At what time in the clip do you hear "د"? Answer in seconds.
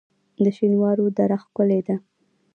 0.43-0.45